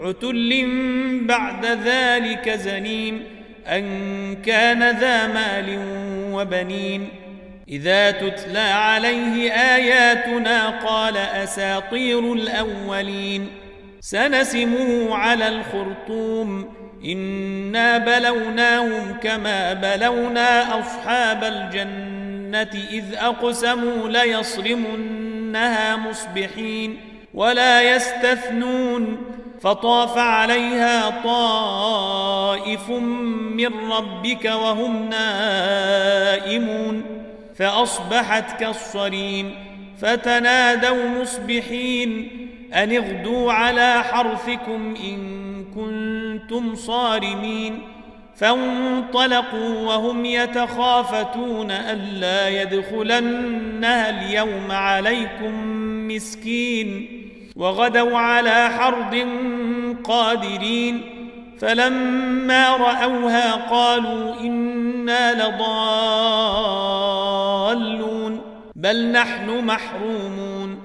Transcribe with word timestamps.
عتل 0.00 0.66
بعد 1.20 1.66
ذلك 1.66 2.50
زنيم 2.50 3.22
أن 3.66 4.36
كان 4.46 4.98
ذا 4.98 5.26
مال 5.26 5.78
وبنين. 6.32 7.08
إذا 7.68 8.10
تتلى 8.10 8.58
عليه 8.58 9.52
آياتنا 9.52 10.68
قال 10.68 11.16
أساطير 11.16 12.32
الأولين. 12.32 13.48
سنسمه 14.00 15.14
على 15.14 15.48
الخرطوم. 15.48 16.74
إنا 17.04 17.98
بلوناهم 17.98 19.16
كما 19.22 19.72
بلونا 19.72 20.80
أصحاب 20.80 21.44
الجنة 21.44 22.80
إذ 22.92 23.04
أقسموا 23.14 24.08
ليصرمنها 24.08 25.96
مصبحين 25.96 26.96
ولا 27.34 27.94
يستثنون. 27.94 29.18
فطاف 29.66 30.18
عليها 30.18 31.22
طائف 31.24 32.90
من 32.90 33.90
ربك 33.90 34.44
وهم 34.44 35.08
نائمون 35.08 37.02
فأصبحت 37.56 38.60
كالصريم 38.60 39.54
فتنادوا 39.98 41.08
مصبحين 41.20 42.28
أن 42.74 42.92
اغدوا 42.92 43.52
على 43.52 44.02
حرثكم 44.02 44.94
إن 45.04 45.64
كنتم 45.74 46.74
صارمين 46.74 47.82
فانطلقوا 48.36 49.86
وهم 49.86 50.24
يتخافتون 50.24 51.70
ألا 51.70 52.48
يدخلنها 52.62 54.10
اليوم 54.10 54.70
عليكم 54.70 55.52
مسكين 56.08 57.15
وغدوا 57.56 58.18
على 58.18 58.70
حرد 58.70 59.28
قادرين 60.04 61.00
فلما 61.58 62.76
رأوها 62.76 63.52
قالوا 63.52 64.40
إنا 64.40 65.48
لضالون 65.48 65.76
بل 68.76 69.12
نحن 69.12 69.64
محرومون 69.64 70.78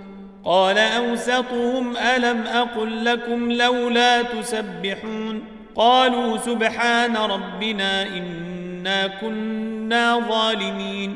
قال 0.46 0.78
أوسطهم 0.78 1.98
ألم 1.98 2.42
أقل 2.42 3.06
لكم 3.06 3.52
لولا 3.52 4.22
تسبحون 4.22 5.44
قالوا 5.76 6.38
سبحان 6.38 7.18
ربنا 7.18 8.08
إنا 8.08 9.08
كنا 9.08 10.20
ظالمين 10.30 11.16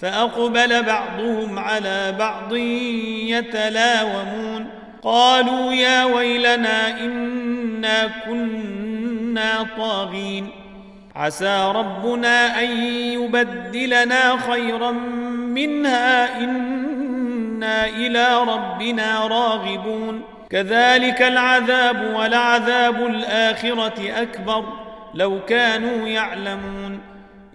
فأقبل 0.00 0.82
بعضهم 0.82 1.58
على 1.58 2.14
بعض 2.18 2.52
يتلاومون 3.26 4.83
قالوا 5.04 5.72
يا 5.72 6.04
ويلنا 6.04 7.00
إنا 7.00 8.10
كنا 8.26 9.66
طاغين. 9.76 10.48
عسى 11.16 11.72
ربنا 11.74 12.60
أن 12.60 12.70
يبدلنا 12.90 14.36
خيرا 14.36 14.90
منها 15.30 16.40
إنا 16.40 17.88
إلى 17.88 18.38
ربنا 18.42 19.26
راغبون. 19.26 20.22
كذلك 20.50 21.22
العذاب 21.22 22.14
ولعذاب 22.16 23.06
الآخرة 23.06 24.22
أكبر 24.22 24.64
لو 25.14 25.40
كانوا 25.48 26.08
يعلمون. 26.08 27.00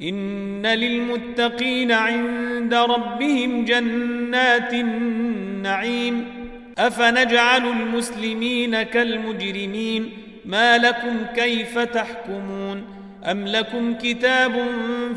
إن 0.01 0.65
للمتقين 0.65 1.91
عند 1.91 2.73
ربهم 2.73 3.65
جنات 3.65 4.73
النعيم. 4.73 6.38
أفنجعل 6.79 7.67
المسلمين 7.67 8.81
كالمجرمين؟ 8.83 10.09
ما 10.45 10.77
لكم 10.77 11.25
كيف 11.35 11.79
تحكمون؟ 11.79 12.85
أم 13.31 13.47
لكم 13.47 13.93
كتاب 13.93 14.65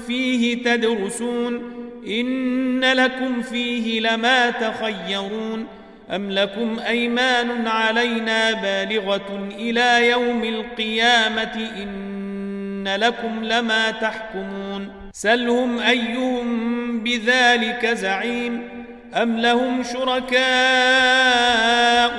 فيه 0.07 0.63
تدرسون؟ 0.63 1.63
إن 2.07 2.85
لكم 2.85 3.43
فيه 3.43 4.01
لما 4.01 4.51
تخيرون؟ 4.51 5.67
أم 6.11 6.31
لكم 6.31 6.79
أيمان 6.89 7.67
علينا 7.67 8.53
بالغة 8.53 9.49
إلى 9.59 10.09
يوم 10.09 10.45
القيامة؟ 10.45 11.71
إن 11.83 12.95
لكم 12.99 13.45
لما 13.45 13.91
تحكمون. 13.91 14.89
سلهم 15.13 15.79
أيهم 15.79 17.01
بذلك 17.01 17.87
زعيم. 17.87 18.82
أم 19.15 19.39
لهم 19.39 19.83
شركاء 19.83 20.43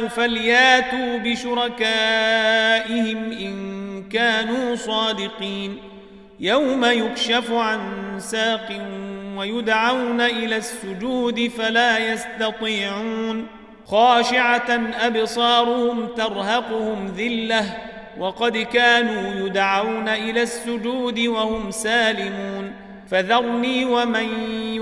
فلياتوا 0.08 1.18
بشركائهم 1.18 1.72
إن 3.31 4.04
كانوا 4.09 4.76
صادقين 4.76 5.78
يوم 6.40 6.86
يكشف 6.86 7.52
عن 7.52 7.80
ساق 8.20 8.70
ويدعون 9.38 10.22
إلى 10.22 10.58
السجود 10.58 11.48
فلا 11.58 12.14
يستطيعون 12.14 13.48
خاشعة 13.86 14.81
أبصارهم 15.02 16.08
ترهقهم 16.08 17.14
ذلة 17.18 17.78
وقد 18.18 18.58
كانوا 18.58 19.46
يدعون 19.48 20.10
إلى 20.10 20.42
السجود 20.42 21.20
وهم 21.20 21.72
سالمون 21.72 22.74
فذرني 23.10 23.86
ومن 23.86 24.28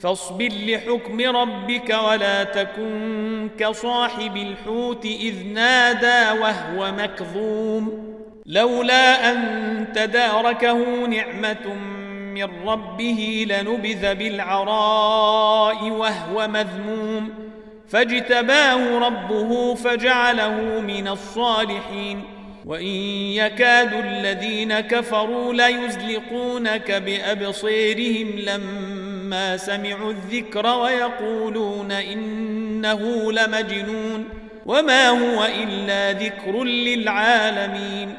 فاصبر 0.00 0.48
لحكم 0.66 1.20
ربك 1.20 1.96
ولا 2.08 2.44
تكن 2.44 3.48
كصاحب 3.58 4.36
الحوت 4.36 5.04
إذ 5.04 5.46
نادى 5.46 6.40
وهو 6.40 6.92
مكظوم. 6.92 8.14
لولا 8.46 9.32
أن 9.32 9.86
تداركه 9.94 11.06
نعمة 11.06 11.74
من 12.34 12.68
ربه 12.68 13.46
لنبذ 13.48 14.14
بالعراء 14.14 15.90
وهو 15.90 16.48
مذموم. 16.48 17.30
فاجتباه 17.88 18.98
ربه 18.98 19.74
فجعله 19.74 20.80
من 20.80 21.08
الصالحين. 21.08 22.24
وإن 22.66 22.96
يكاد 23.34 23.92
الذين 23.92 24.80
كفروا 24.80 25.52
ليزلقونك 25.52 26.90
بأبصيرهم 26.90 28.38
لما 29.30 29.56
سمعوا 29.56 30.10
الذكر 30.12 30.66
ويقولون 30.66 31.92
إنه 31.92 33.32
لمجنون 33.32 34.28
وما 34.66 35.08
هو 35.08 35.44
إلا 35.44 36.12
ذكر 36.12 36.64
للعالمين 36.64 38.14